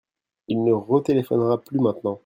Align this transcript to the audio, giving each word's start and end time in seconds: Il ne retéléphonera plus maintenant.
Il 0.47 0.63
ne 0.63 0.71
retéléphonera 0.73 1.59
plus 1.61 1.77
maintenant. 1.79 2.19